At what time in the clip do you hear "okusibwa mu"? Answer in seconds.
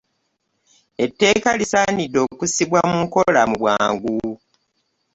2.31-2.97